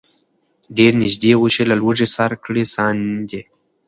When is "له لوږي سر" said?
1.69-2.31